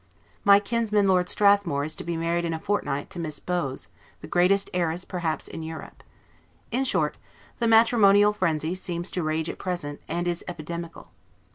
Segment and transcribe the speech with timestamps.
[0.43, 3.87] My kinsman, Lord Strathmore, is to be married in a fortnight, to Miss Bowes,
[4.21, 6.01] the greatest heiress perhaps in Europe.
[6.71, 7.19] In short,
[7.59, 11.11] the matrimonial frenzy seems to rage at present, and is epidemical.